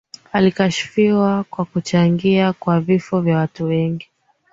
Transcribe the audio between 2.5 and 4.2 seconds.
kwa vifo vya watu wengi